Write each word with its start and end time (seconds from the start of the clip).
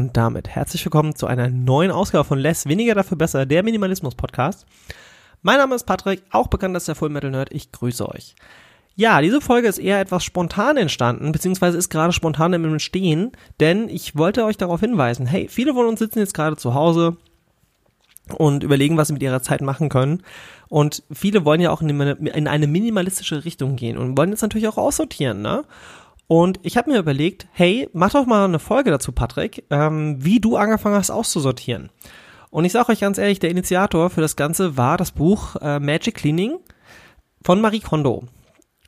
Und 0.00 0.16
damit 0.16 0.48
herzlich 0.48 0.82
willkommen 0.86 1.14
zu 1.14 1.26
einer 1.26 1.50
neuen 1.50 1.90
Ausgabe 1.90 2.24
von 2.24 2.38
Less 2.38 2.64
Weniger 2.64 2.94
dafür 2.94 3.18
besser, 3.18 3.44
der 3.44 3.62
Minimalismus 3.62 4.14
Podcast. 4.14 4.64
Mein 5.42 5.58
Name 5.58 5.74
ist 5.74 5.84
Patrick, 5.84 6.22
auch 6.30 6.46
bekannt 6.46 6.74
als 6.74 6.86
der 6.86 6.94
Full 6.94 7.10
Metal 7.10 7.30
Nerd. 7.30 7.52
Ich 7.52 7.70
grüße 7.70 8.08
euch. 8.08 8.34
Ja, 8.96 9.20
diese 9.20 9.42
Folge 9.42 9.68
ist 9.68 9.76
eher 9.76 10.00
etwas 10.00 10.24
spontan 10.24 10.78
entstanden, 10.78 11.32
beziehungsweise 11.32 11.76
ist 11.76 11.90
gerade 11.90 12.14
spontan 12.14 12.54
im 12.54 12.64
Entstehen, 12.64 13.32
denn 13.60 13.90
ich 13.90 14.16
wollte 14.16 14.46
euch 14.46 14.56
darauf 14.56 14.80
hinweisen, 14.80 15.26
hey, 15.26 15.48
viele 15.50 15.74
von 15.74 15.84
uns 15.84 15.98
sitzen 15.98 16.20
jetzt 16.20 16.32
gerade 16.32 16.56
zu 16.56 16.72
Hause 16.72 17.18
und 18.38 18.64
überlegen, 18.64 18.96
was 18.96 19.08
sie 19.08 19.12
mit 19.12 19.22
ihrer 19.22 19.42
Zeit 19.42 19.60
machen 19.60 19.90
können. 19.90 20.22
Und 20.70 21.02
viele 21.12 21.44
wollen 21.44 21.60
ja 21.60 21.72
auch 21.72 21.82
in 21.82 22.48
eine 22.48 22.66
minimalistische 22.66 23.44
Richtung 23.44 23.76
gehen 23.76 23.98
und 23.98 24.16
wollen 24.16 24.30
jetzt 24.30 24.40
natürlich 24.40 24.68
auch 24.68 24.78
aussortieren, 24.78 25.42
ne? 25.42 25.64
Und 26.30 26.60
ich 26.62 26.76
habe 26.76 26.92
mir 26.92 27.00
überlegt, 27.00 27.48
hey, 27.50 27.88
mach 27.92 28.12
doch 28.12 28.24
mal 28.24 28.44
eine 28.44 28.60
Folge 28.60 28.92
dazu, 28.92 29.10
Patrick, 29.10 29.64
ähm, 29.68 30.24
wie 30.24 30.38
du 30.38 30.54
angefangen 30.54 30.94
hast 30.94 31.10
auszusortieren. 31.10 31.90
Und 32.50 32.64
ich 32.64 32.70
sage 32.70 32.92
euch 32.92 33.00
ganz 33.00 33.18
ehrlich, 33.18 33.40
der 33.40 33.50
Initiator 33.50 34.10
für 34.10 34.20
das 34.20 34.36
Ganze 34.36 34.76
war 34.76 34.96
das 34.96 35.10
Buch 35.10 35.56
äh, 35.56 35.80
Magic 35.80 36.14
Cleaning 36.14 36.60
von 37.42 37.60
Marie 37.60 37.80
Kondo. 37.80 38.26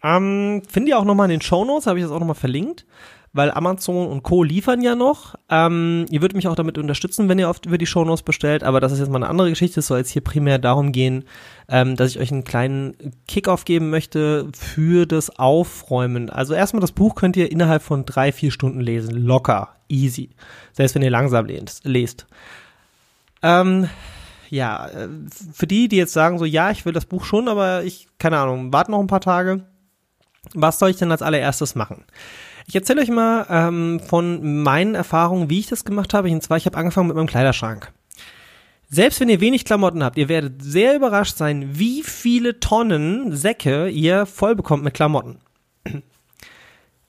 Ähm, 0.04 0.62
Finde 0.68 0.90
ihr 0.90 0.98
auch 1.00 1.04
nochmal 1.04 1.24
in 1.32 1.40
den 1.40 1.40
Show 1.40 1.64
Notes, 1.64 1.88
habe 1.88 1.98
ich 1.98 2.04
das 2.04 2.12
auch 2.12 2.20
nochmal 2.20 2.36
verlinkt 2.36 2.86
weil 3.32 3.50
Amazon 3.50 4.08
und 4.08 4.22
Co. 4.22 4.42
liefern 4.42 4.82
ja 4.82 4.94
noch. 4.94 5.34
Ähm, 5.48 6.04
ihr 6.10 6.20
würdet 6.20 6.36
mich 6.36 6.48
auch 6.48 6.54
damit 6.54 6.76
unterstützen, 6.76 7.28
wenn 7.28 7.38
ihr 7.38 7.48
oft 7.48 7.64
über 7.64 7.78
die 7.78 7.86
Shownotes 7.86 8.22
bestellt, 8.22 8.62
aber 8.62 8.80
das 8.80 8.92
ist 8.92 8.98
jetzt 8.98 9.10
mal 9.10 9.16
eine 9.16 9.28
andere 9.28 9.48
Geschichte. 9.48 9.80
Es 9.80 9.86
soll 9.86 9.98
jetzt 9.98 10.10
hier 10.10 10.22
primär 10.22 10.58
darum 10.58 10.92
gehen, 10.92 11.24
ähm, 11.68 11.96
dass 11.96 12.10
ich 12.10 12.20
euch 12.20 12.30
einen 12.30 12.44
kleinen 12.44 12.94
Kickoff 13.26 13.64
geben 13.64 13.88
möchte 13.90 14.48
für 14.54 15.06
das 15.06 15.38
Aufräumen. 15.38 16.28
Also 16.28 16.52
erstmal 16.52 16.82
das 16.82 16.92
Buch 16.92 17.14
könnt 17.14 17.36
ihr 17.36 17.50
innerhalb 17.50 17.82
von 17.82 18.04
drei, 18.04 18.32
vier 18.32 18.50
Stunden 18.50 18.80
lesen. 18.80 19.14
Locker, 19.16 19.76
easy. 19.88 20.30
Selbst 20.72 20.94
wenn 20.94 21.02
ihr 21.02 21.10
langsam 21.10 21.46
lest. 21.84 22.26
Ähm, 23.42 23.88
ja, 24.50 24.88
äh, 24.88 25.08
für 25.54 25.66
die, 25.66 25.88
die 25.88 25.96
jetzt 25.96 26.12
sagen 26.12 26.38
so, 26.38 26.44
ja, 26.44 26.70
ich 26.70 26.84
will 26.84 26.92
das 26.92 27.06
Buch 27.06 27.24
schon, 27.24 27.48
aber 27.48 27.84
ich, 27.84 28.08
keine 28.18 28.38
Ahnung, 28.38 28.74
warte 28.74 28.90
noch 28.90 29.00
ein 29.00 29.06
paar 29.06 29.22
Tage. 29.22 29.64
Was 30.52 30.78
soll 30.78 30.90
ich 30.90 30.96
denn 30.96 31.10
als 31.10 31.22
allererstes 31.22 31.74
machen? 31.74 32.04
Ich 32.66 32.74
erzähle 32.74 33.02
euch 33.02 33.10
mal 33.10 33.46
ähm, 33.50 34.00
von 34.00 34.62
meinen 34.62 34.94
Erfahrungen, 34.94 35.50
wie 35.50 35.60
ich 35.60 35.66
das 35.66 35.84
gemacht 35.84 36.14
habe. 36.14 36.30
Und 36.30 36.42
zwar, 36.42 36.56
ich 36.56 36.66
habe 36.66 36.76
angefangen 36.76 37.08
mit 37.08 37.16
meinem 37.16 37.26
Kleiderschrank. 37.26 37.92
Selbst 38.88 39.20
wenn 39.20 39.30
ihr 39.30 39.40
wenig 39.40 39.64
Klamotten 39.64 40.04
habt, 40.04 40.18
ihr 40.18 40.28
werdet 40.28 40.62
sehr 40.62 40.94
überrascht 40.94 41.36
sein, 41.36 41.78
wie 41.78 42.02
viele 42.02 42.60
Tonnen 42.60 43.34
Säcke 43.34 43.88
ihr 43.88 44.26
voll 44.26 44.54
bekommt 44.54 44.84
mit 44.84 44.94
Klamotten. 44.94 45.38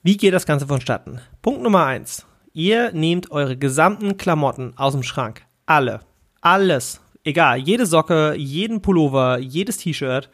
Wie 0.02 0.16
geht 0.16 0.34
das 0.34 0.46
Ganze 0.46 0.66
vonstatten? 0.66 1.20
Punkt 1.42 1.62
Nummer 1.62 1.86
eins. 1.86 2.26
Ihr 2.52 2.92
nehmt 2.92 3.30
eure 3.30 3.56
gesamten 3.56 4.16
Klamotten 4.16 4.72
aus 4.76 4.92
dem 4.92 5.02
Schrank. 5.02 5.42
Alle. 5.66 6.00
Alles. 6.40 7.00
Egal. 7.22 7.58
Jede 7.58 7.86
Socke, 7.86 8.34
jeden 8.34 8.80
Pullover, 8.80 9.38
jedes 9.38 9.78
T-Shirt 9.78 10.28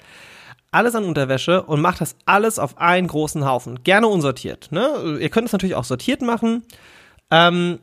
alles 0.71 0.95
an 0.95 1.05
Unterwäsche 1.05 1.63
und 1.63 1.81
macht 1.81 2.01
das 2.01 2.17
alles 2.27 2.59
auf 2.59 2.79
einen 2.79 3.09
großen 3.09 3.45
Haufen. 3.45 3.83
Gerne 3.83 4.07
unsortiert. 4.07 4.71
Ne? 4.71 5.19
Ihr 5.21 5.29
könnt 5.29 5.47
es 5.47 5.53
natürlich 5.53 5.75
auch 5.75 5.85
sortiert 5.85 6.23
machen. 6.23 6.62
Ähm, 7.31 7.81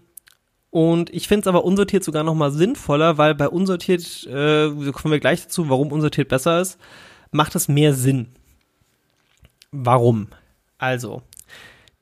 und 0.70 1.10
ich 1.14 1.28
finde 1.28 1.42
es 1.42 1.48
aber 1.48 1.66
unsortiert 1.66 2.04
sogar 2.04 2.24
noch 2.24 2.36
mal 2.36 2.52
sinnvoller, 2.52 3.18
weil 3.18 3.36
bei 3.36 3.50
unsortiert, 3.50 4.26
äh, 4.28 4.70
kommen 4.92 5.12
wir 5.12 5.20
gleich 5.20 5.44
dazu, 5.44 5.70
warum 5.70 5.92
unsortiert 5.92 6.30
besser 6.30 6.62
ist, 6.62 6.78
macht 7.32 7.56
es 7.56 7.68
mehr 7.68 7.94
Sinn. 7.94 8.28
Warum? 9.72 10.28
Also, 10.78 11.24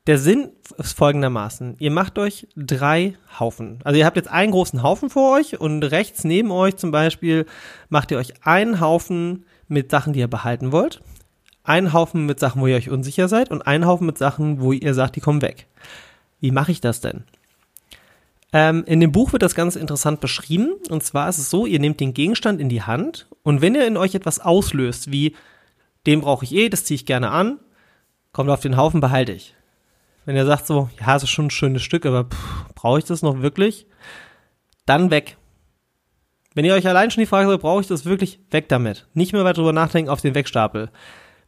der 0.07 0.19
Sinn 0.19 0.51
ist 0.77 0.97
folgendermaßen. 0.97 1.77
Ihr 1.79 1.91
macht 1.91 2.19
euch 2.19 2.47
drei 2.55 3.17
Haufen. 3.39 3.79
Also 3.83 3.97
ihr 3.97 4.05
habt 4.05 4.17
jetzt 4.17 4.29
einen 4.29 4.51
großen 4.51 4.83
Haufen 4.83 5.09
vor 5.09 5.35
euch 5.37 5.59
und 5.59 5.83
rechts 5.83 6.23
neben 6.23 6.51
euch 6.51 6.75
zum 6.75 6.91
Beispiel 6.91 7.45
macht 7.89 8.11
ihr 8.11 8.17
euch 8.17 8.45
einen 8.45 8.79
Haufen 8.79 9.45
mit 9.67 9.91
Sachen, 9.91 10.13
die 10.13 10.19
ihr 10.19 10.27
behalten 10.27 10.71
wollt, 10.71 11.01
einen 11.63 11.93
Haufen 11.93 12.25
mit 12.25 12.39
Sachen, 12.39 12.61
wo 12.61 12.67
ihr 12.67 12.75
euch 12.75 12.89
unsicher 12.89 13.27
seid 13.27 13.51
und 13.51 13.63
einen 13.63 13.85
Haufen 13.85 14.05
mit 14.05 14.17
Sachen, 14.17 14.61
wo 14.61 14.71
ihr 14.71 14.93
sagt, 14.93 15.15
die 15.15 15.21
kommen 15.21 15.41
weg. 15.41 15.67
Wie 16.39 16.51
mache 16.51 16.71
ich 16.71 16.81
das 16.81 17.01
denn? 17.01 17.23
Ähm, 18.53 18.83
in 18.85 18.99
dem 18.99 19.11
Buch 19.11 19.33
wird 19.33 19.41
das 19.41 19.55
ganz 19.55 19.75
interessant 19.75 20.21
beschrieben. 20.21 20.73
Und 20.89 21.03
zwar 21.03 21.27
ist 21.27 21.39
es 21.39 21.49
so, 21.49 21.65
ihr 21.65 21.79
nehmt 21.79 21.99
den 21.99 22.13
Gegenstand 22.13 22.61
in 22.61 22.69
die 22.69 22.83
Hand 22.83 23.27
und 23.43 23.61
wenn 23.61 23.75
ihr 23.75 23.85
in 23.85 23.97
euch 23.97 24.15
etwas 24.15 24.39
auslöst, 24.39 25.11
wie 25.11 25.35
den 26.05 26.21
brauche 26.21 26.45
ich 26.45 26.53
eh, 26.53 26.69
das 26.69 26.85
ziehe 26.85 26.95
ich 26.95 27.05
gerne 27.05 27.31
an, 27.31 27.59
kommt 28.31 28.49
auf 28.49 28.59
den 28.59 28.77
Haufen, 28.77 29.01
behalte 29.01 29.31
ich. 29.31 29.55
Wenn 30.25 30.35
ihr 30.35 30.45
sagt 30.45 30.67
so, 30.67 30.89
ja, 30.99 31.15
es 31.15 31.23
ist 31.23 31.29
schon 31.29 31.47
ein 31.47 31.51
schönes 31.51 31.83
Stück, 31.83 32.05
aber 32.05 32.27
brauche 32.75 32.99
ich 32.99 33.05
das 33.05 33.21
noch 33.21 33.41
wirklich? 33.41 33.85
Dann 34.85 35.11
weg. 35.11 35.37
Wenn 36.55 36.65
ihr 36.65 36.73
euch 36.73 36.87
allein 36.87 37.11
schon 37.11 37.21
die 37.21 37.27
Frage 37.27 37.47
stellt, 37.47 37.61
brauche 37.61 37.81
ich 37.81 37.87
das 37.87 38.05
wirklich, 38.05 38.39
weg 38.49 38.69
damit. 38.69 39.07
Nicht 39.13 39.33
mehr 39.33 39.43
weiter 39.43 39.55
drüber 39.61 39.73
nachdenken 39.73 40.09
auf 40.09 40.21
den 40.21 40.33
Wegstapel. 40.33 40.89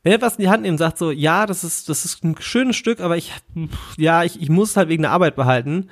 Wenn 0.04 0.12
ihr 0.12 0.18
etwas 0.18 0.36
in 0.36 0.44
die 0.44 0.50
Hand 0.50 0.64
nehmt 0.64 0.78
sagt 0.78 0.98
so, 0.98 1.12
ja, 1.12 1.46
das 1.46 1.64
ist, 1.64 1.90
das 1.90 2.06
ist 2.06 2.24
ein 2.24 2.36
schönes 2.40 2.76
Stück, 2.76 3.00
aber 3.00 3.18
ich, 3.18 3.34
ja, 3.98 4.24
ich, 4.24 4.42
ich 4.42 4.50
muss 4.50 4.72
es 4.72 4.78
halt 4.78 4.90
wegen 4.90 5.04
der 5.04 5.12
Arbeit 5.12 5.36
behalten, 5.36 5.90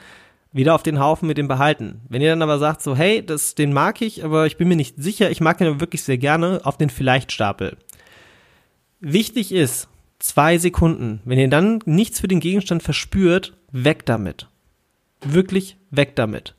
wieder 0.52 0.76
auf 0.76 0.84
den 0.84 1.00
Haufen 1.00 1.28
mit 1.28 1.38
dem 1.38 1.48
behalten. 1.48 2.02
Wenn 2.08 2.22
ihr 2.22 2.30
dann 2.30 2.42
aber 2.42 2.60
sagt 2.60 2.82
so, 2.82 2.96
hey, 2.96 3.26
das, 3.26 3.56
den 3.56 3.74
mag 3.74 4.02
ich, 4.02 4.24
aber 4.24 4.46
ich 4.46 4.58
bin 4.58 4.68
mir 4.68 4.76
nicht 4.76 4.96
sicher, 4.98 5.32
ich 5.32 5.42
mag 5.42 5.58
den 5.58 5.68
aber 5.68 5.80
wirklich 5.80 6.04
sehr 6.04 6.18
gerne, 6.18 6.62
auf 6.64 6.78
den 6.78 6.90
Vielleicht-Stapel. 6.90 7.78
Wichtig 9.00 9.52
ist, 9.52 9.88
zwei 10.20 10.58
Sekunden. 10.58 11.22
Wenn 11.26 11.40
ihr 11.40 11.50
dann 11.50 11.80
nichts 11.86 12.20
für 12.20 12.28
den 12.28 12.40
Gegenstand 12.40 12.84
verspürt, 12.84 13.54
weg 13.72 14.06
damit. 14.06 14.48
Wirklich 15.22 15.78
weg 15.90 16.16
damit. 16.16 16.56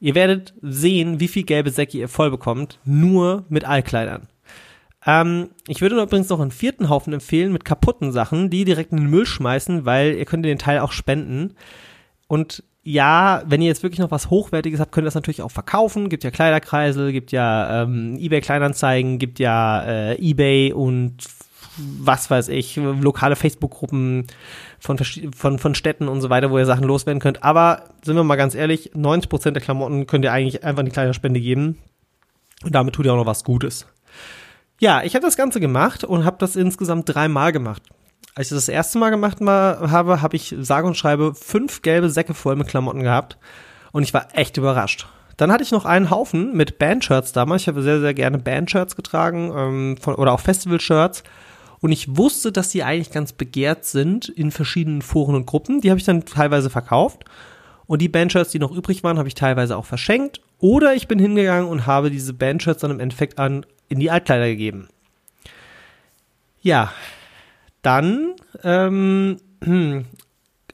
Ihr 0.00 0.14
werdet 0.14 0.54
sehen, 0.62 1.20
wie 1.20 1.28
viel 1.28 1.44
gelbe 1.44 1.70
Säcke 1.70 1.98
ihr 1.98 2.08
voll 2.08 2.30
bekommt, 2.30 2.78
nur 2.84 3.44
mit 3.48 3.64
Allkleidern. 3.64 4.28
Ähm, 5.06 5.50
ich 5.66 5.80
würde 5.80 6.00
übrigens 6.00 6.28
noch 6.28 6.40
einen 6.40 6.50
vierten 6.50 6.88
Haufen 6.88 7.12
empfehlen 7.12 7.52
mit 7.52 7.64
kaputten 7.64 8.12
Sachen, 8.12 8.50
die 8.50 8.64
direkt 8.64 8.92
in 8.92 8.98
den 8.98 9.10
Müll 9.10 9.26
schmeißen, 9.26 9.84
weil 9.84 10.14
ihr 10.14 10.24
könnt 10.24 10.44
den 10.44 10.58
Teil 10.58 10.80
auch 10.80 10.92
spenden. 10.92 11.54
Und 12.26 12.62
ja, 12.82 13.42
wenn 13.46 13.60
ihr 13.60 13.68
jetzt 13.68 13.82
wirklich 13.82 13.98
noch 13.98 14.10
was 14.10 14.30
Hochwertiges 14.30 14.80
habt, 14.80 14.92
könnt 14.92 15.04
ihr 15.04 15.08
das 15.08 15.14
natürlich 15.14 15.42
auch 15.42 15.50
verkaufen. 15.50 16.08
Gibt 16.08 16.24
ja 16.24 16.30
Kleiderkreisel, 16.30 17.12
gibt 17.12 17.32
ja 17.32 17.82
ähm, 17.82 18.16
eBay 18.18 18.40
Kleinanzeigen, 18.40 19.18
gibt 19.18 19.38
ja 19.38 19.82
äh, 19.82 20.14
eBay 20.14 20.72
und 20.72 21.16
was 21.78 22.30
weiß 22.30 22.48
ich, 22.48 22.76
lokale 22.76 23.36
Facebook-Gruppen 23.36 24.26
von, 24.78 24.98
von, 25.34 25.58
von 25.58 25.74
Städten 25.74 26.08
und 26.08 26.20
so 26.20 26.30
weiter, 26.30 26.50
wo 26.50 26.58
ihr 26.58 26.66
Sachen 26.66 26.84
loswerden 26.84 27.20
könnt. 27.20 27.42
Aber 27.42 27.84
sind 28.02 28.16
wir 28.16 28.24
mal 28.24 28.36
ganz 28.36 28.54
ehrlich, 28.54 28.92
90% 28.94 29.52
der 29.52 29.62
Klamotten 29.62 30.06
könnt 30.06 30.24
ihr 30.24 30.32
eigentlich 30.32 30.64
einfach 30.64 30.80
eine 30.80 30.90
kleine 30.90 31.14
Spende 31.14 31.40
geben. 31.40 31.78
Und 32.64 32.74
damit 32.74 32.94
tut 32.94 33.06
ihr 33.06 33.12
auch 33.12 33.18
noch 33.18 33.26
was 33.26 33.44
Gutes. 33.44 33.86
Ja, 34.80 35.02
ich 35.02 35.14
habe 35.14 35.24
das 35.24 35.36
Ganze 35.36 35.60
gemacht 35.60 36.04
und 36.04 36.24
habe 36.24 36.36
das 36.38 36.56
insgesamt 36.56 37.08
dreimal 37.12 37.52
gemacht. 37.52 37.82
Als 38.34 38.52
ich 38.52 38.56
das, 38.56 38.68
erste 38.68 38.98
Mal 38.98 39.10
gemacht 39.10 39.38
habe, 39.40 40.22
habe 40.22 40.36
ich 40.36 40.54
sage 40.60 40.86
und 40.86 40.96
schreibe 40.96 41.34
fünf 41.34 41.82
gelbe 41.82 42.10
Säcke 42.10 42.34
voll 42.34 42.54
mit 42.54 42.68
Klamotten 42.68 43.02
gehabt. 43.02 43.38
Und 43.90 44.04
ich 44.04 44.14
war 44.14 44.28
echt 44.34 44.56
überrascht. 44.56 45.08
Dann 45.36 45.50
hatte 45.52 45.62
ich 45.62 45.72
noch 45.72 45.84
einen 45.84 46.10
Haufen 46.10 46.56
mit 46.56 46.78
Bandshirts 46.78 47.32
damals. 47.32 47.62
Ich 47.62 47.68
habe 47.68 47.82
sehr, 47.82 48.00
sehr 48.00 48.14
gerne 48.14 48.38
Bandshirts 48.38 48.96
getragen 48.96 49.52
ähm, 49.56 49.96
von, 50.00 50.14
oder 50.14 50.32
auch 50.32 50.40
Festival-Shirts. 50.40 51.22
Und 51.80 51.92
ich 51.92 52.16
wusste, 52.16 52.52
dass 52.52 52.70
die 52.70 52.82
eigentlich 52.82 53.10
ganz 53.10 53.32
begehrt 53.32 53.84
sind 53.84 54.28
in 54.28 54.50
verschiedenen 54.50 55.02
Foren 55.02 55.34
und 55.34 55.46
Gruppen. 55.46 55.80
Die 55.80 55.90
habe 55.90 55.98
ich 55.98 56.06
dann 56.06 56.24
teilweise 56.24 56.70
verkauft. 56.70 57.24
Und 57.86 58.02
die 58.02 58.08
Bandshirts, 58.08 58.50
die 58.50 58.58
noch 58.58 58.72
übrig 58.72 59.04
waren, 59.04 59.18
habe 59.18 59.28
ich 59.28 59.34
teilweise 59.34 59.76
auch 59.76 59.86
verschenkt. 59.86 60.40
Oder 60.58 60.94
ich 60.94 61.08
bin 61.08 61.18
hingegangen 61.18 61.68
und 61.68 61.86
habe 61.86 62.10
diese 62.10 62.34
Bandshirts 62.34 62.80
dann 62.82 62.90
im 62.90 63.00
Endeffekt 63.00 63.38
an 63.38 63.64
in 63.88 64.00
die 64.00 64.10
Altkleider 64.10 64.46
gegeben. 64.46 64.88
Ja, 66.60 66.92
dann 67.82 68.34
ähm, 68.64 69.38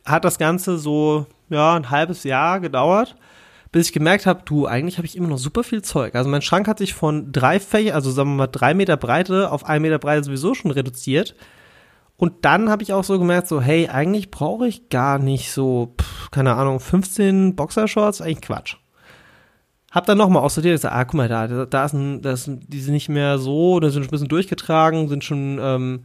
hat 0.04 0.24
das 0.24 0.38
Ganze 0.38 0.78
so 0.78 1.26
ja 1.50 1.74
ein 1.74 1.90
halbes 1.90 2.24
Jahr 2.24 2.60
gedauert 2.60 3.14
bis 3.74 3.88
ich 3.88 3.92
gemerkt 3.92 4.24
habe, 4.24 4.42
du, 4.44 4.66
eigentlich 4.66 4.98
habe 4.98 5.06
ich 5.06 5.16
immer 5.16 5.26
noch 5.26 5.36
super 5.36 5.64
viel 5.64 5.82
Zeug. 5.82 6.14
Also 6.14 6.30
mein 6.30 6.42
Schrank 6.42 6.68
hat 6.68 6.78
sich 6.78 6.94
von 6.94 7.32
drei 7.32 7.58
Fächer, 7.58 7.96
also 7.96 8.12
sagen 8.12 8.30
wir 8.30 8.36
mal 8.36 8.46
drei 8.46 8.72
Meter 8.72 8.96
Breite 8.96 9.50
auf 9.50 9.64
ein 9.64 9.82
Meter 9.82 9.98
Breite 9.98 10.22
sowieso 10.22 10.54
schon 10.54 10.70
reduziert. 10.70 11.34
Und 12.16 12.44
dann 12.44 12.70
habe 12.70 12.84
ich 12.84 12.92
auch 12.92 13.02
so 13.02 13.18
gemerkt, 13.18 13.48
so, 13.48 13.60
hey, 13.60 13.88
eigentlich 13.88 14.30
brauche 14.30 14.68
ich 14.68 14.90
gar 14.90 15.18
nicht 15.18 15.50
so, 15.50 15.92
pff, 16.00 16.30
keine 16.30 16.54
Ahnung, 16.54 16.78
15 16.78 17.56
Boxershorts, 17.56 18.20
eigentlich 18.20 18.42
Quatsch. 18.42 18.76
Hab 19.90 20.06
dann 20.06 20.18
nochmal 20.18 20.44
aussortiert, 20.44 20.74
gesagt, 20.74 20.94
ah, 20.94 21.04
guck 21.04 21.14
mal, 21.14 21.28
da, 21.28 21.66
da 21.66 21.84
ist 21.84 21.94
ein, 21.94 22.22
da 22.22 22.30
ist 22.30 22.46
ein, 22.46 22.60
die 22.68 22.80
sind 22.80 22.94
nicht 22.94 23.08
mehr 23.08 23.38
so, 23.38 23.80
da 23.80 23.90
sind 23.90 24.04
ein 24.04 24.08
bisschen 24.08 24.28
durchgetragen, 24.28 25.08
sind 25.08 25.24
schon, 25.24 25.58
ähm, 25.60 26.04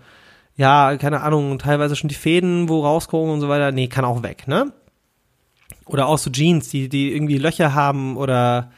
ja, 0.56 0.98
keine 0.98 1.22
Ahnung, 1.22 1.60
teilweise 1.60 1.96
schon 1.96 2.08
die 2.08 2.16
Fäden, 2.16 2.68
wo 2.68 2.84
rauskommen 2.84 3.32
und 3.32 3.42
so 3.42 3.48
weiter. 3.48 3.72
Nee, 3.72 3.90
kann 3.90 4.06
auch 4.06 4.24
weg, 4.24 4.48
ne? 4.48 4.74
Oder 5.90 6.08
auch 6.08 6.20
so 6.20 6.30
Jeans, 6.30 6.70
die, 6.70 6.88
die 6.88 7.14
irgendwie 7.14 7.40
Löcher 7.40 7.74
haben 7.74 8.16
oder 8.16 8.72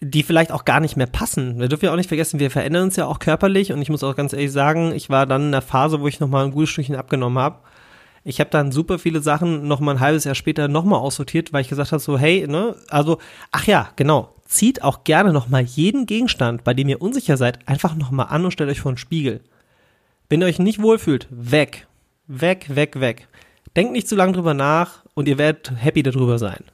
die 0.00 0.22
vielleicht 0.22 0.52
auch 0.52 0.64
gar 0.64 0.80
nicht 0.80 0.96
mehr 0.96 1.06
passen. 1.06 1.60
Wir 1.60 1.68
dürfen 1.68 1.84
ja 1.84 1.92
auch 1.92 1.96
nicht 1.96 2.08
vergessen, 2.08 2.40
wir 2.40 2.50
verändern 2.50 2.84
uns 2.84 2.96
ja 2.96 3.06
auch 3.06 3.18
körperlich 3.18 3.72
und 3.72 3.82
ich 3.82 3.90
muss 3.90 4.02
auch 4.02 4.16
ganz 4.16 4.32
ehrlich 4.32 4.50
sagen, 4.50 4.92
ich 4.94 5.10
war 5.10 5.26
dann 5.26 5.42
in 5.42 5.52
der 5.52 5.60
Phase, 5.60 6.00
wo 6.00 6.08
ich 6.08 6.20
nochmal 6.20 6.46
ein 6.46 6.50
gutes 6.50 6.70
Stückchen 6.70 6.96
abgenommen 6.96 7.38
habe. 7.38 7.58
Ich 8.24 8.40
habe 8.40 8.48
dann 8.48 8.72
super 8.72 8.98
viele 8.98 9.20
Sachen 9.20 9.68
noch 9.68 9.80
mal 9.80 9.96
ein 9.96 10.00
halbes 10.00 10.24
Jahr 10.24 10.34
später 10.34 10.66
noch 10.66 10.84
mal 10.84 10.96
aussortiert, 10.96 11.52
weil 11.52 11.60
ich 11.60 11.68
gesagt 11.68 11.92
habe 11.92 12.00
so, 12.00 12.18
hey, 12.18 12.46
ne, 12.48 12.74
also, 12.88 13.18
ach 13.52 13.66
ja, 13.66 13.90
genau, 13.96 14.34
zieht 14.46 14.82
auch 14.82 15.04
gerne 15.04 15.30
noch 15.30 15.48
mal 15.50 15.62
jeden 15.62 16.06
Gegenstand, 16.06 16.64
bei 16.64 16.72
dem 16.72 16.88
ihr 16.88 17.02
unsicher 17.02 17.36
seid, 17.36 17.68
einfach 17.68 17.94
noch 17.96 18.10
mal 18.10 18.24
an 18.24 18.46
und 18.46 18.50
stellt 18.50 18.70
euch 18.70 18.80
vor 18.80 18.92
den 18.92 18.98
Spiegel. 18.98 19.42
Wenn 20.30 20.40
ihr 20.40 20.46
euch 20.46 20.58
nicht 20.58 20.80
wohlfühlt, 20.80 21.28
weg, 21.30 21.86
weg, 22.26 22.74
weg, 22.74 22.98
weg. 22.98 23.28
Denkt 23.76 23.92
nicht 23.92 24.08
zu 24.08 24.16
lange 24.16 24.32
drüber 24.32 24.54
nach 24.54 25.03
und 25.14 25.28
ihr 25.28 25.38
werdet 25.38 25.72
happy 25.76 26.02
darüber 26.02 26.38
sein. 26.38 26.64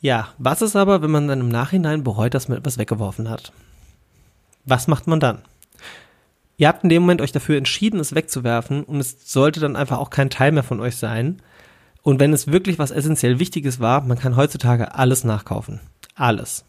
Ja, 0.00 0.28
was 0.38 0.62
ist 0.62 0.76
aber, 0.76 1.00
wenn 1.02 1.10
man 1.10 1.28
dann 1.28 1.40
im 1.40 1.48
Nachhinein 1.48 2.02
bereut, 2.02 2.34
dass 2.34 2.48
man 2.48 2.58
etwas 2.58 2.76
weggeworfen 2.76 3.30
hat? 3.30 3.52
Was 4.64 4.88
macht 4.88 5.06
man 5.06 5.20
dann? 5.20 5.42
Ihr 6.56 6.68
habt 6.68 6.84
in 6.84 6.90
dem 6.90 7.02
Moment 7.02 7.20
euch 7.20 7.32
dafür 7.32 7.56
entschieden, 7.56 8.00
es 8.00 8.14
wegzuwerfen 8.14 8.84
und 8.84 9.00
es 9.00 9.32
sollte 9.32 9.60
dann 9.60 9.76
einfach 9.76 9.98
auch 9.98 10.10
kein 10.10 10.30
Teil 10.30 10.52
mehr 10.52 10.62
von 10.62 10.80
euch 10.80 10.96
sein. 10.96 11.40
Und 12.02 12.20
wenn 12.20 12.32
es 12.32 12.48
wirklich 12.48 12.78
was 12.78 12.90
essentiell 12.90 13.38
Wichtiges 13.38 13.80
war, 13.80 14.02
man 14.02 14.18
kann 14.18 14.36
heutzutage 14.36 14.94
alles 14.94 15.24
nachkaufen. 15.24 15.80
Alles. 16.14 16.64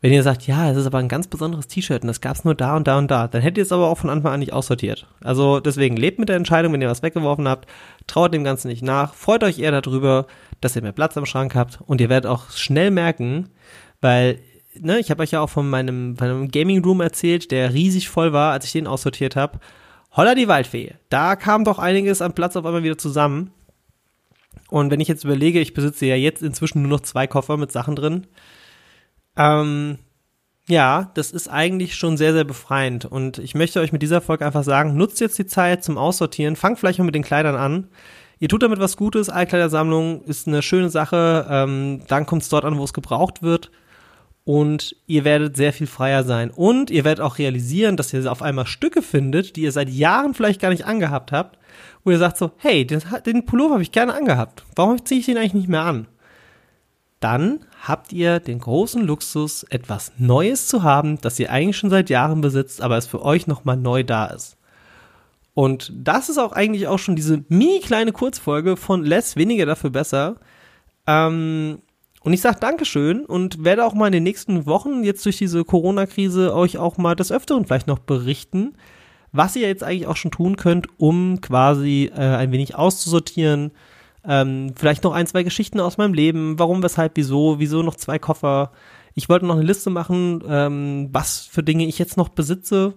Wenn 0.00 0.12
ihr 0.12 0.22
sagt, 0.22 0.46
ja, 0.46 0.70
es 0.70 0.76
ist 0.76 0.86
aber 0.86 0.98
ein 0.98 1.08
ganz 1.08 1.26
besonderes 1.26 1.66
T-Shirt 1.66 2.02
und 2.02 2.08
das 2.08 2.20
gab 2.20 2.36
es 2.36 2.44
nur 2.44 2.54
da 2.54 2.76
und 2.76 2.86
da 2.86 2.98
und 2.98 3.10
da, 3.10 3.26
dann 3.26 3.42
hättet 3.42 3.58
ihr 3.58 3.64
es 3.64 3.72
aber 3.72 3.88
auch 3.88 3.98
von 3.98 4.10
Anfang 4.10 4.32
an 4.32 4.40
nicht 4.40 4.52
aussortiert. 4.52 5.08
Also 5.22 5.58
deswegen 5.58 5.96
lebt 5.96 6.20
mit 6.20 6.28
der 6.28 6.36
Entscheidung, 6.36 6.72
wenn 6.72 6.82
ihr 6.82 6.88
was 6.88 7.02
weggeworfen 7.02 7.48
habt, 7.48 7.68
traut 8.06 8.32
dem 8.32 8.44
Ganzen 8.44 8.68
nicht 8.68 8.82
nach, 8.82 9.14
freut 9.14 9.42
euch 9.42 9.58
eher 9.58 9.72
darüber, 9.72 10.26
dass 10.60 10.76
ihr 10.76 10.82
mehr 10.82 10.92
Platz 10.92 11.16
am 11.16 11.26
Schrank 11.26 11.56
habt 11.56 11.80
und 11.84 12.00
ihr 12.00 12.08
werdet 12.08 12.30
auch 12.30 12.50
schnell 12.50 12.92
merken, 12.92 13.48
weil 14.00 14.38
ne, 14.80 14.98
ich 15.00 15.10
habe 15.10 15.22
euch 15.22 15.32
ja 15.32 15.40
auch 15.40 15.50
von 15.50 15.68
meinem, 15.68 16.14
meinem 16.14 16.48
Gaming 16.48 16.84
Room 16.84 17.00
erzählt, 17.00 17.50
der 17.50 17.74
riesig 17.74 18.08
voll 18.08 18.32
war, 18.32 18.52
als 18.52 18.64
ich 18.66 18.72
den 18.72 18.86
aussortiert 18.86 19.36
habe. 19.36 19.58
Holla 20.12 20.34
die 20.34 20.48
Waldfee. 20.48 20.94
Da 21.10 21.36
kam 21.36 21.64
doch 21.64 21.78
einiges 21.78 22.22
an 22.22 22.34
Platz 22.34 22.56
auf 22.56 22.64
einmal 22.64 22.82
wieder 22.82 22.98
zusammen. 22.98 23.50
Und 24.68 24.90
wenn 24.90 25.00
ich 25.00 25.08
jetzt 25.08 25.24
überlege, 25.24 25.60
ich 25.60 25.74
besitze 25.74 26.06
ja 26.06 26.16
jetzt 26.16 26.42
inzwischen 26.42 26.82
nur 26.82 26.90
noch 26.90 27.00
zwei 27.00 27.26
Koffer 27.26 27.56
mit 27.56 27.72
Sachen 27.72 27.96
drin. 27.96 28.26
Ähm, 29.38 29.98
ja, 30.68 31.10
das 31.14 31.30
ist 31.30 31.48
eigentlich 31.48 31.96
schon 31.96 32.18
sehr, 32.18 32.34
sehr 32.34 32.44
befreiend. 32.44 33.06
Und 33.06 33.38
ich 33.38 33.54
möchte 33.54 33.80
euch 33.80 33.92
mit 33.92 34.02
dieser 34.02 34.20
Folge 34.20 34.44
einfach 34.44 34.64
sagen, 34.64 34.96
nutzt 34.96 35.20
jetzt 35.20 35.38
die 35.38 35.46
Zeit 35.46 35.82
zum 35.82 35.96
Aussortieren. 35.96 36.56
Fangt 36.56 36.78
vielleicht 36.78 36.98
mal 36.98 37.06
mit 37.06 37.14
den 37.14 37.22
Kleidern 37.22 37.56
an. 37.56 37.88
Ihr 38.38 38.48
tut 38.48 38.62
damit 38.62 38.78
was 38.78 38.96
Gutes. 38.96 39.30
Altkleidersammlung 39.30 40.22
ist 40.24 40.46
eine 40.46 40.60
schöne 40.60 40.90
Sache. 40.90 41.46
Ähm, 41.48 42.02
dann 42.08 42.26
kommt 42.26 42.42
es 42.42 42.50
dort 42.50 42.64
an, 42.64 42.76
wo 42.76 42.84
es 42.84 42.92
gebraucht 42.92 43.42
wird 43.42 43.70
und 44.48 44.96
ihr 45.06 45.24
werdet 45.26 45.58
sehr 45.58 45.74
viel 45.74 45.86
freier 45.86 46.24
sein. 46.24 46.50
Und 46.50 46.90
ihr 46.90 47.04
werdet 47.04 47.22
auch 47.22 47.36
realisieren, 47.36 47.98
dass 47.98 48.14
ihr 48.14 48.32
auf 48.32 48.40
einmal 48.40 48.66
Stücke 48.66 49.02
findet, 49.02 49.56
die 49.56 49.60
ihr 49.60 49.72
seit 49.72 49.90
Jahren 49.90 50.32
vielleicht 50.32 50.58
gar 50.58 50.70
nicht 50.70 50.86
angehabt 50.86 51.32
habt, 51.32 51.58
wo 52.02 52.10
ihr 52.10 52.16
sagt 52.16 52.38
so, 52.38 52.52
hey, 52.56 52.86
den, 52.86 53.02
den 53.26 53.44
Pullover 53.44 53.74
habe 53.74 53.82
ich 53.82 53.92
gerne 53.92 54.14
angehabt. 54.14 54.64
Warum 54.74 55.04
ziehe 55.04 55.20
ich 55.20 55.26
den 55.26 55.36
eigentlich 55.36 55.52
nicht 55.52 55.68
mehr 55.68 55.82
an? 55.82 56.06
Dann 57.20 57.60
habt 57.82 58.12
ihr 58.12 58.38
den 58.38 58.60
großen 58.60 59.02
Luxus, 59.02 59.64
etwas 59.64 60.12
Neues 60.18 60.68
zu 60.68 60.82
haben, 60.82 61.20
das 61.20 61.38
ihr 61.40 61.50
eigentlich 61.50 61.76
schon 61.76 61.90
seit 61.90 62.10
Jahren 62.10 62.40
besitzt, 62.40 62.80
aber 62.80 62.96
es 62.96 63.06
für 63.06 63.22
euch 63.22 63.46
nochmal 63.46 63.76
neu 63.76 64.04
da 64.04 64.26
ist. 64.26 64.56
Und 65.54 65.92
das 65.92 66.28
ist 66.28 66.38
auch 66.38 66.52
eigentlich 66.52 66.86
auch 66.86 67.00
schon 67.00 67.16
diese 67.16 67.44
mini 67.48 67.80
kleine 67.80 68.12
Kurzfolge 68.12 68.76
von 68.76 69.04
Less 69.04 69.34
weniger 69.34 69.66
dafür 69.66 69.90
besser. 69.90 70.36
Ähm, 71.08 71.80
und 72.22 72.32
ich 72.32 72.40
sage 72.40 72.60
Dankeschön 72.60 73.24
und 73.24 73.64
werde 73.64 73.84
auch 73.84 73.94
mal 73.94 74.06
in 74.06 74.12
den 74.12 74.22
nächsten 74.22 74.66
Wochen 74.66 75.02
jetzt 75.02 75.24
durch 75.24 75.38
diese 75.38 75.64
Corona-Krise 75.64 76.54
euch 76.54 76.78
auch 76.78 76.96
mal 76.96 77.16
des 77.16 77.32
Öfteren 77.32 77.64
vielleicht 77.64 77.88
noch 77.88 77.98
berichten, 77.98 78.74
was 79.32 79.56
ihr 79.56 79.66
jetzt 79.66 79.82
eigentlich 79.82 80.06
auch 80.06 80.16
schon 80.16 80.30
tun 80.30 80.56
könnt, 80.56 80.86
um 80.98 81.40
quasi 81.40 82.10
äh, 82.14 82.20
ein 82.20 82.52
wenig 82.52 82.76
auszusortieren. 82.76 83.72
Ähm, 84.24 84.72
vielleicht 84.76 85.04
noch 85.04 85.12
ein, 85.12 85.26
zwei 85.26 85.42
Geschichten 85.42 85.80
aus 85.80 85.98
meinem 85.98 86.14
Leben. 86.14 86.58
Warum, 86.58 86.82
weshalb, 86.82 87.12
wieso, 87.16 87.58
wieso 87.58 87.82
noch 87.82 87.94
zwei 87.94 88.18
Koffer. 88.18 88.72
Ich 89.14 89.28
wollte 89.28 89.46
noch 89.46 89.56
eine 89.56 89.64
Liste 89.64 89.90
machen, 89.90 90.42
ähm, 90.48 91.08
was 91.12 91.40
für 91.40 91.62
Dinge 91.62 91.86
ich 91.86 91.98
jetzt 91.98 92.16
noch 92.16 92.28
besitze 92.28 92.94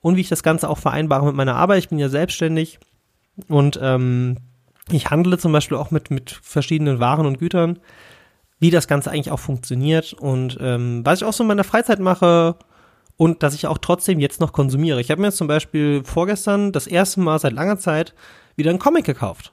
und 0.00 0.16
wie 0.16 0.20
ich 0.20 0.28
das 0.28 0.42
Ganze 0.42 0.68
auch 0.68 0.78
vereinbare 0.78 1.26
mit 1.26 1.34
meiner 1.34 1.56
Arbeit. 1.56 1.78
Ich 1.78 1.88
bin 1.88 1.98
ja 1.98 2.08
selbstständig 2.08 2.78
und 3.48 3.78
ähm, 3.82 4.36
ich 4.90 5.10
handle 5.10 5.38
zum 5.38 5.52
Beispiel 5.52 5.76
auch 5.76 5.90
mit, 5.90 6.10
mit 6.10 6.38
verschiedenen 6.42 7.00
Waren 7.00 7.26
und 7.26 7.38
Gütern 7.38 7.80
wie 8.58 8.70
das 8.70 8.88
Ganze 8.88 9.10
eigentlich 9.10 9.30
auch 9.30 9.40
funktioniert 9.40 10.12
und 10.14 10.58
ähm, 10.60 11.02
was 11.04 11.20
ich 11.20 11.26
auch 11.26 11.32
so 11.32 11.44
in 11.44 11.48
meiner 11.48 11.64
Freizeit 11.64 12.00
mache 12.00 12.56
und 13.16 13.42
dass 13.42 13.54
ich 13.54 13.66
auch 13.66 13.78
trotzdem 13.78 14.18
jetzt 14.18 14.40
noch 14.40 14.52
konsumiere. 14.52 15.00
Ich 15.00 15.10
habe 15.10 15.20
mir 15.20 15.28
jetzt 15.28 15.36
zum 15.36 15.48
Beispiel 15.48 16.02
vorgestern 16.04 16.72
das 16.72 16.86
erste 16.86 17.20
Mal 17.20 17.38
seit 17.38 17.52
langer 17.52 17.78
Zeit 17.78 18.14
wieder 18.56 18.70
einen 18.70 18.78
Comic 18.78 19.04
gekauft. 19.04 19.52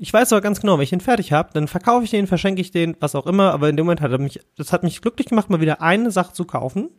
Ich 0.00 0.12
weiß 0.12 0.32
aber 0.32 0.40
ganz 0.40 0.60
genau, 0.60 0.76
wenn 0.76 0.84
ich 0.84 0.90
den 0.90 1.00
fertig 1.00 1.32
habe, 1.32 1.50
dann 1.52 1.66
verkaufe 1.66 2.04
ich 2.04 2.10
den, 2.10 2.28
verschenke 2.28 2.60
ich 2.60 2.70
den, 2.70 2.96
was 3.00 3.16
auch 3.16 3.26
immer, 3.26 3.52
aber 3.52 3.68
in 3.68 3.76
dem 3.76 3.86
Moment 3.86 4.00
hat 4.00 4.12
er 4.12 4.18
mich, 4.18 4.40
das 4.56 4.72
hat 4.72 4.84
mich 4.84 5.02
glücklich 5.02 5.26
gemacht, 5.26 5.50
mal 5.50 5.60
wieder 5.60 5.82
eine 5.82 6.12
Sache 6.12 6.32
zu 6.32 6.44
kaufen. 6.44 6.90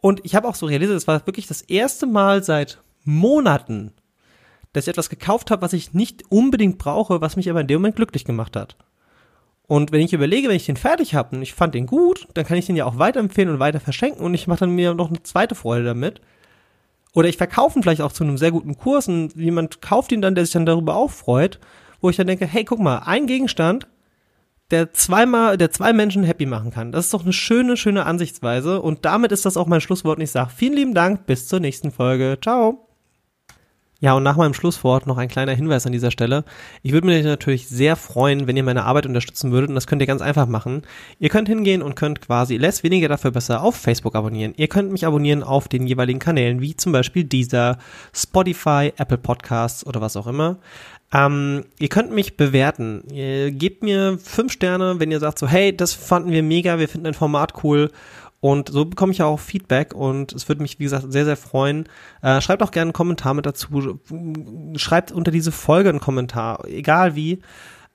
Und 0.00 0.20
ich 0.24 0.34
habe 0.34 0.48
auch 0.48 0.54
so 0.54 0.66
realisiert, 0.66 0.96
es 0.96 1.06
war 1.06 1.26
wirklich 1.26 1.46
das 1.46 1.60
erste 1.62 2.06
Mal 2.06 2.42
seit 2.42 2.80
Monaten, 3.04 3.92
dass 4.72 4.84
ich 4.84 4.88
etwas 4.88 5.10
gekauft 5.10 5.50
habe, 5.50 5.62
was 5.62 5.74
ich 5.74 5.92
nicht 5.92 6.22
unbedingt 6.30 6.78
brauche, 6.78 7.20
was 7.20 7.36
mich 7.36 7.50
aber 7.50 7.60
in 7.60 7.66
dem 7.66 7.80
Moment 7.80 7.96
glücklich 7.96 8.24
gemacht 8.24 8.56
hat. 8.56 8.76
Und 9.66 9.92
wenn 9.92 10.00
ich 10.00 10.12
überlege, 10.12 10.48
wenn 10.48 10.56
ich 10.56 10.66
den 10.66 10.76
fertig 10.76 11.14
habe 11.14 11.36
und 11.36 11.42
ich 11.42 11.52
fand 11.52 11.74
den 11.74 11.86
gut, 11.86 12.26
dann 12.34 12.46
kann 12.46 12.56
ich 12.56 12.66
den 12.66 12.76
ja 12.76 12.86
auch 12.86 12.98
weiterempfehlen 12.98 13.52
und 13.52 13.58
weiter 13.58 13.80
verschenken 13.80 14.24
und 14.24 14.32
ich 14.32 14.46
mache 14.46 14.60
dann 14.60 14.70
mir 14.70 14.94
noch 14.94 15.08
eine 15.08 15.22
zweite 15.22 15.54
Freude 15.54 15.84
damit. 15.84 16.20
Oder 17.16 17.30
ich 17.30 17.38
verkaufe 17.38 17.78
ihn 17.78 17.82
vielleicht 17.82 18.02
auch 18.02 18.12
zu 18.12 18.24
einem 18.24 18.36
sehr 18.36 18.50
guten 18.50 18.76
Kurs 18.76 19.08
und 19.08 19.34
jemand 19.36 19.80
kauft 19.80 20.12
ihn 20.12 20.20
dann, 20.20 20.34
der 20.34 20.44
sich 20.44 20.52
dann 20.52 20.66
darüber 20.66 20.96
auch 20.96 21.10
freut, 21.10 21.58
wo 22.02 22.10
ich 22.10 22.16
dann 22.16 22.26
denke, 22.26 22.46
hey, 22.46 22.62
guck 22.62 22.78
mal, 22.78 22.98
ein 23.06 23.26
Gegenstand, 23.26 23.88
der 24.70 24.92
zweimal, 24.92 25.56
der 25.56 25.70
zwei 25.70 25.94
Menschen 25.94 26.24
happy 26.24 26.44
machen 26.44 26.72
kann. 26.72 26.92
Das 26.92 27.06
ist 27.06 27.14
doch 27.14 27.22
eine 27.22 27.32
schöne, 27.32 27.78
schöne 27.78 28.04
Ansichtsweise. 28.04 28.82
Und 28.82 29.06
damit 29.06 29.32
ist 29.32 29.46
das 29.46 29.56
auch 29.56 29.66
mein 29.66 29.80
Schlusswort. 29.80 30.18
Und 30.18 30.24
ich 30.24 30.30
sage 30.30 30.50
vielen 30.54 30.74
lieben 30.74 30.94
Dank. 30.94 31.24
Bis 31.24 31.48
zur 31.48 31.58
nächsten 31.58 31.90
Folge. 31.90 32.36
Ciao. 32.42 32.85
Ja, 33.98 34.12
und 34.12 34.22
nach 34.22 34.36
meinem 34.36 34.52
Schlusswort 34.52 35.06
noch 35.06 35.16
ein 35.16 35.28
kleiner 35.28 35.54
Hinweis 35.54 35.86
an 35.86 35.92
dieser 35.92 36.10
Stelle. 36.10 36.44
Ich 36.82 36.92
würde 36.92 37.06
mich 37.06 37.24
natürlich 37.24 37.66
sehr 37.66 37.96
freuen, 37.96 38.46
wenn 38.46 38.56
ihr 38.56 38.62
meine 38.62 38.84
Arbeit 38.84 39.06
unterstützen 39.06 39.52
würdet 39.52 39.70
und 39.70 39.74
das 39.74 39.86
könnt 39.86 40.02
ihr 40.02 40.06
ganz 40.06 40.20
einfach 40.20 40.46
machen. 40.46 40.82
Ihr 41.18 41.30
könnt 41.30 41.48
hingehen 41.48 41.80
und 41.80 41.96
könnt 41.96 42.20
quasi 42.20 42.58
less 42.58 42.82
weniger 42.82 43.08
dafür 43.08 43.30
besser 43.30 43.62
auf 43.62 43.74
Facebook 43.74 44.14
abonnieren. 44.14 44.52
Ihr 44.58 44.68
könnt 44.68 44.92
mich 44.92 45.06
abonnieren 45.06 45.42
auf 45.42 45.66
den 45.68 45.86
jeweiligen 45.86 46.18
Kanälen, 46.18 46.60
wie 46.60 46.76
zum 46.76 46.92
Beispiel 46.92 47.24
dieser, 47.24 47.78
Spotify, 48.12 48.92
Apple 48.98 49.18
Podcasts 49.18 49.86
oder 49.86 50.02
was 50.02 50.16
auch 50.16 50.26
immer. 50.26 50.58
Ähm, 51.14 51.64
ihr 51.78 51.88
könnt 51.88 52.12
mich 52.12 52.36
bewerten. 52.36 53.02
Ihr 53.10 53.50
gebt 53.50 53.82
mir 53.82 54.18
fünf 54.22 54.52
Sterne, 54.52 54.96
wenn 54.98 55.10
ihr 55.10 55.20
sagt 55.20 55.38
so, 55.38 55.46
hey, 55.46 55.74
das 55.74 55.94
fanden 55.94 56.32
wir 56.32 56.42
mega, 56.42 56.78
wir 56.78 56.88
finden 56.88 57.06
ein 57.06 57.14
Format 57.14 57.64
cool 57.64 57.90
und 58.40 58.68
so 58.68 58.84
bekomme 58.84 59.12
ich 59.12 59.18
ja 59.18 59.26
auch 59.26 59.40
Feedback 59.40 59.94
und 59.94 60.32
es 60.32 60.48
würde 60.48 60.62
mich, 60.62 60.78
wie 60.78 60.84
gesagt, 60.84 61.12
sehr, 61.12 61.24
sehr 61.24 61.36
freuen. 61.36 61.88
Äh, 62.22 62.40
schreibt 62.40 62.62
auch 62.62 62.70
gerne 62.70 62.88
einen 62.88 62.92
Kommentar 62.92 63.34
mit 63.34 63.46
dazu. 63.46 63.98
Schreibt 64.76 65.12
unter 65.12 65.30
diese 65.30 65.52
Folge 65.52 65.88
einen 65.88 66.00
Kommentar, 66.00 66.64
egal 66.66 67.14
wie. 67.16 67.40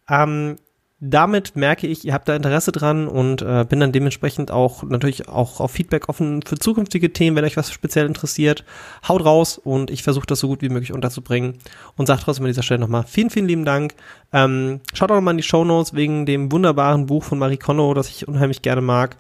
Ähm, 0.10 0.58
damit 1.04 1.56
merke 1.56 1.88
ich, 1.88 2.06
ihr 2.06 2.14
habt 2.14 2.30
da 2.30 2.36
Interesse 2.36 2.72
dran 2.72 3.08
und 3.08 3.42
äh, 3.42 3.66
bin 3.68 3.80
dann 3.80 3.92
dementsprechend 3.92 4.52
auch 4.52 4.84
natürlich 4.84 5.28
auch 5.28 5.60
auf 5.60 5.72
Feedback 5.72 6.10
offen 6.10 6.44
für 6.44 6.60
zukünftige 6.60 7.12
Themen, 7.12 7.36
wenn 7.36 7.44
euch 7.44 7.58
was 7.58 7.72
speziell 7.72 8.06
interessiert. 8.06 8.64
Haut 9.08 9.26
raus 9.26 9.58
und 9.58 9.90
ich 9.90 10.04
versuche 10.04 10.28
das 10.28 10.40
so 10.40 10.48
gut 10.48 10.62
wie 10.62 10.70
möglich 10.70 10.94
unterzubringen 10.94 11.58
und 11.98 12.06
sage 12.06 12.22
trotzdem 12.24 12.46
an 12.46 12.52
dieser 12.52 12.62
Stelle 12.62 12.80
nochmal 12.80 13.04
vielen, 13.08 13.32
vielen 13.32 13.48
lieben 13.48 13.66
Dank. 13.66 13.96
Ähm, 14.32 14.82
schaut 14.94 15.10
auch 15.10 15.16
nochmal 15.16 15.34
in 15.34 15.40
die 15.40 15.44
Show 15.44 15.66
Notes 15.66 15.96
wegen 15.96 16.28
dem 16.28 16.52
wunderbaren 16.52 17.08
Buch 17.08 17.24
von 17.24 17.40
Marie 17.40 17.58
Kondo, 17.58 17.96
das 17.96 18.08
ich 18.10 18.28
unheimlich 18.28 18.62
gerne 18.62 18.82
mag 18.82 19.18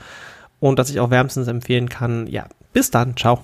und 0.62 0.80
das 0.80 0.89
ich 0.89 1.01
auch 1.01 1.10
wärmstens 1.10 1.48
empfehlen 1.50 1.89
kann. 1.89 2.27
Ja, 2.27 2.46
bis 2.72 2.91
dann. 2.91 3.18
Ciao. 3.18 3.44